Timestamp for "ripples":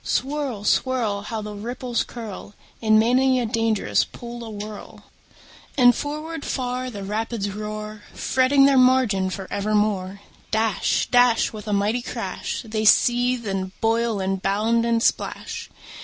1.53-2.03